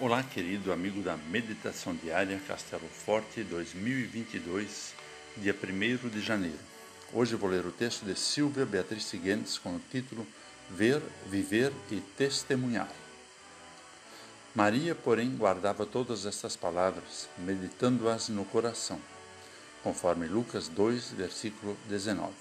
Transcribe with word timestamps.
Olá, 0.00 0.22
querido 0.22 0.72
amigo 0.72 1.02
da 1.02 1.16
Meditação 1.16 1.92
Diária 1.92 2.40
Castelo 2.46 2.86
Forte 2.86 3.42
2022, 3.42 4.94
dia 5.38 5.52
1 5.52 6.08
de 6.08 6.20
janeiro. 6.20 6.58
Hoje 7.12 7.34
vou 7.34 7.50
ler 7.50 7.66
o 7.66 7.72
texto 7.72 8.04
de 8.04 8.14
Silvia 8.14 8.64
Beatriz 8.64 9.02
Seguentes 9.02 9.58
com 9.58 9.70
o 9.74 9.80
título 9.90 10.24
Ver, 10.70 11.02
Viver 11.26 11.72
e 11.90 11.96
Testemunhar. 12.16 12.88
Maria, 14.54 14.94
porém, 14.94 15.34
guardava 15.34 15.84
todas 15.84 16.26
estas 16.26 16.54
palavras, 16.54 17.28
meditando-as 17.36 18.28
no 18.28 18.44
coração, 18.44 19.00
conforme 19.82 20.28
Lucas 20.28 20.68
2, 20.68 21.10
versículo 21.10 21.76
19. 21.88 22.32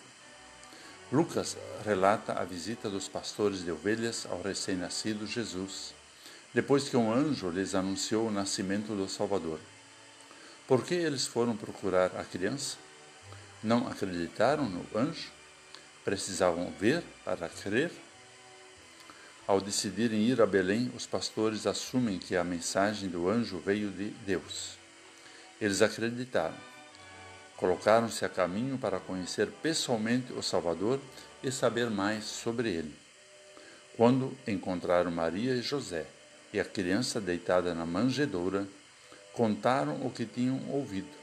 Lucas 1.11 1.57
relata 1.83 2.33
a 2.33 2.45
visita 2.45 2.87
dos 2.87 3.07
pastores 3.07 3.65
de 3.65 3.71
ovelhas 3.71 4.27
ao 4.29 4.43
recém-nascido 4.43 5.25
Jesus 5.25 5.96
depois 6.57 6.89
que 6.89 6.97
um 6.97 7.13
anjo 7.13 7.51
lhes 7.51 7.75
anunciou 7.75 8.27
o 8.27 8.31
nascimento 8.31 8.95
do 8.95 9.07
Salvador. 9.07 9.59
Por 10.67 10.83
que 10.83 10.95
eles 10.95 11.27
foram 11.27 11.55
procurar 11.55 12.17
a 12.17 12.23
criança? 12.23 12.77
Não 13.61 13.87
acreditaram 13.87 14.67
no 14.67 14.83
anjo? 14.97 15.31
Precisavam 16.03 16.73
ver 16.79 17.03
para 17.23 17.47
crer? 17.47 17.91
Ao 19.45 19.61
decidirem 19.61 20.21
ir 20.21 20.41
a 20.41 20.47
Belém, 20.47 20.91
os 20.95 21.05
pastores 21.05 21.67
assumem 21.67 22.17
que 22.17 22.35
a 22.35 22.43
mensagem 22.43 23.07
do 23.07 23.29
anjo 23.29 23.59
veio 23.59 23.91
de 23.91 24.09
Deus. 24.25 24.79
Eles 25.61 25.83
acreditaram. 25.83 26.57
Colocaram-se 27.55 28.25
a 28.25 28.29
caminho 28.29 28.79
para 28.79 28.99
conhecer 28.99 29.47
pessoalmente 29.61 30.33
o 30.33 30.41
Salvador 30.41 30.99
e 31.43 31.51
saber 31.51 31.91
mais 31.91 32.23
sobre 32.23 32.69
ele. 32.69 32.95
Quando 33.95 34.35
encontraram 34.47 35.11
Maria 35.11 35.53
e 35.53 35.61
José, 35.61 36.16
e 36.53 36.59
a 36.59 36.65
criança 36.65 37.19
deitada 37.19 37.73
na 37.73 37.85
manjedoura 37.85 38.67
contaram 39.33 40.05
o 40.05 40.09
que 40.09 40.25
tinham 40.25 40.59
ouvido. 40.69 41.15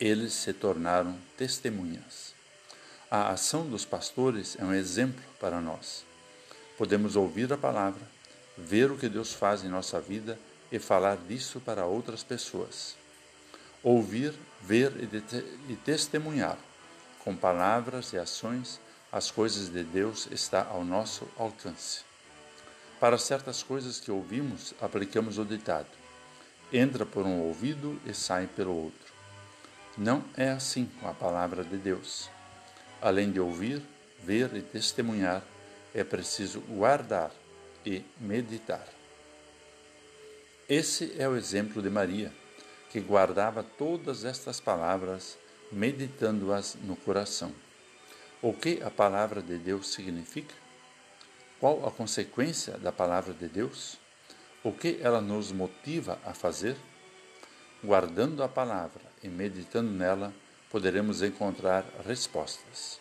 Eles 0.00 0.32
se 0.32 0.52
tornaram 0.52 1.18
testemunhas. 1.36 2.34
A 3.10 3.30
ação 3.30 3.68
dos 3.68 3.84
pastores 3.84 4.56
é 4.58 4.64
um 4.64 4.72
exemplo 4.72 5.22
para 5.38 5.60
nós. 5.60 6.04
Podemos 6.78 7.16
ouvir 7.16 7.52
a 7.52 7.58
palavra, 7.58 8.00
ver 8.56 8.90
o 8.90 8.96
que 8.96 9.08
Deus 9.08 9.32
faz 9.32 9.64
em 9.64 9.68
nossa 9.68 10.00
vida 10.00 10.38
e 10.72 10.78
falar 10.78 11.16
disso 11.16 11.60
para 11.60 11.84
outras 11.84 12.22
pessoas. 12.22 12.96
Ouvir, 13.82 14.32
ver 14.62 14.92
e, 15.68 15.76
testemunhar, 15.76 16.56
com 17.18 17.34
palavras 17.34 18.12
e 18.12 18.18
ações, 18.18 18.80
as 19.10 19.30
coisas 19.30 19.68
de 19.68 19.82
Deus 19.82 20.28
está 20.30 20.64
ao 20.64 20.84
nosso 20.84 21.26
alcance. 21.36 22.09
Para 23.00 23.16
certas 23.16 23.62
coisas 23.62 23.98
que 23.98 24.10
ouvimos, 24.10 24.74
aplicamos 24.78 25.38
o 25.38 25.44
ditado: 25.44 25.88
entra 26.70 27.06
por 27.06 27.24
um 27.24 27.40
ouvido 27.40 27.98
e 28.04 28.12
sai 28.12 28.46
pelo 28.46 28.76
outro. 28.76 29.10
Não 29.96 30.22
é 30.36 30.50
assim 30.50 30.84
com 31.00 31.08
a 31.08 31.14
palavra 31.14 31.64
de 31.64 31.78
Deus. 31.78 32.28
Além 33.00 33.32
de 33.32 33.40
ouvir, 33.40 33.82
ver 34.22 34.54
e 34.54 34.60
testemunhar, 34.60 35.42
é 35.94 36.04
preciso 36.04 36.60
guardar 36.60 37.30
e 37.86 38.04
meditar. 38.20 38.86
Esse 40.68 41.14
é 41.18 41.26
o 41.26 41.36
exemplo 41.36 41.82
de 41.82 41.88
Maria, 41.88 42.30
que 42.90 43.00
guardava 43.00 43.62
todas 43.62 44.24
estas 44.24 44.60
palavras, 44.60 45.38
meditando-as 45.72 46.76
no 46.82 46.94
coração. 46.96 47.52
O 48.42 48.52
que 48.52 48.82
a 48.82 48.90
palavra 48.90 49.40
de 49.40 49.56
Deus 49.56 49.88
significa? 49.88 50.54
Qual 51.60 51.86
a 51.86 51.90
consequência 51.90 52.78
da 52.78 52.90
palavra 52.90 53.34
de 53.34 53.46
Deus? 53.46 53.98
O 54.64 54.72
que 54.72 54.98
ela 55.02 55.20
nos 55.20 55.52
motiva 55.52 56.18
a 56.24 56.32
fazer? 56.32 56.74
Guardando 57.84 58.42
a 58.42 58.48
palavra 58.48 59.02
e 59.22 59.28
meditando 59.28 59.90
nela, 59.90 60.32
poderemos 60.70 61.20
encontrar 61.20 61.84
respostas. 62.06 62.98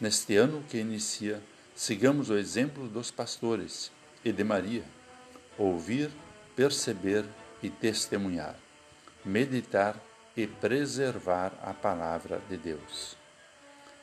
Neste 0.00 0.34
ano 0.34 0.64
que 0.66 0.78
inicia, 0.78 1.42
sigamos 1.74 2.30
o 2.30 2.38
exemplo 2.38 2.88
dos 2.88 3.10
pastores 3.10 3.92
e 4.24 4.32
de 4.32 4.42
Maria: 4.42 4.84
ouvir, 5.58 6.10
perceber 6.56 7.26
e 7.62 7.68
testemunhar, 7.68 8.56
meditar 9.22 9.94
e 10.34 10.46
preservar 10.46 11.52
a 11.62 11.74
palavra 11.74 12.40
de 12.48 12.56
Deus. 12.56 13.14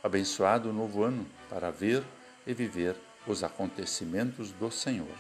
Abençoado 0.04 0.70
o 0.70 0.74
novo 0.74 1.04
ano 1.04 1.26
para 1.50 1.72
ver 1.72 2.04
e 2.46 2.54
viver 2.54 2.96
os 3.28 3.44
acontecimentos 3.44 4.52
do 4.52 4.72
Senhor. 4.72 5.16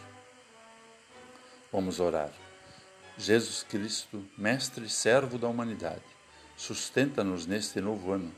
Vamos 1.71 1.99
orar. 1.99 2.31
Jesus 3.17 3.63
Cristo, 3.63 4.25
Mestre 4.37 4.85
e 4.85 4.89
Servo 4.89 5.37
da 5.37 5.47
humanidade, 5.47 6.01
sustenta-nos 6.57 7.45
neste 7.45 7.79
novo 7.79 8.11
ano. 8.11 8.33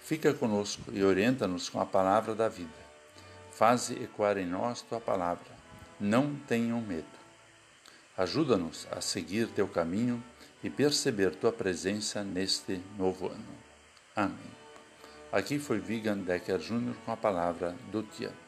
Fica 0.00 0.32
conosco 0.34 0.92
e 0.92 1.02
orienta-nos 1.02 1.68
com 1.68 1.80
a 1.80 1.86
palavra 1.86 2.34
da 2.34 2.48
vida. 2.48 2.84
Faze 3.52 3.94
ecoar 4.02 4.36
em 4.38 4.46
nós 4.46 4.82
tua 4.82 5.00
palavra. 5.00 5.54
Não 5.98 6.36
tenham 6.46 6.80
medo. 6.80 7.06
Ajuda-nos 8.16 8.86
a 8.90 9.00
seguir 9.00 9.48
teu 9.48 9.66
caminho 9.66 10.22
e 10.62 10.70
perceber 10.70 11.34
tua 11.34 11.52
presença 11.52 12.22
neste 12.22 12.80
novo 12.96 13.28
ano. 13.28 13.44
Amém. 14.14 14.54
Aqui 15.32 15.58
foi 15.58 15.78
Vigan 15.80 16.18
Decker 16.18 16.58
Jr. 16.58 16.94
com 17.04 17.12
a 17.12 17.16
palavra 17.16 17.74
do 17.90 18.02
dia. 18.02 18.43